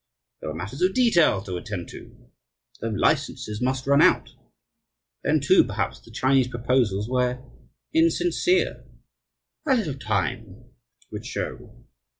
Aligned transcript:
There 0.39 0.49
were 0.49 0.55
matters 0.55 0.81
of 0.81 0.95
detail 0.95 1.43
to 1.43 1.57
attend 1.57 1.89
to. 1.89 2.31
The 2.79 2.89
licenses 2.89 3.61
must 3.61 3.85
run 3.85 4.01
out. 4.01 4.31
Then, 5.23 5.39
too, 5.41 5.63
perhaps 5.63 5.99
the 5.99 6.09
Chinese 6.09 6.47
proposals 6.47 7.07
were 7.07 7.39
"insincere" 7.93 8.83
a 9.67 9.75
little 9.75 9.93
time 9.93 10.71
would 11.11 11.27
show. 11.27 11.85